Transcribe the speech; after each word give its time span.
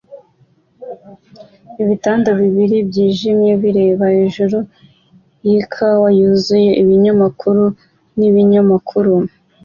Ibitanda 1.81 2.29
bibiri 2.41 2.77
byijimye 2.89 3.51
bireba 3.61 4.05
hejuru 4.17 4.57
yikawa 5.47 6.07
yuzuye 6.19 6.69
ibinyamakuru 6.81 7.63
nibinyamakuru 8.17 9.13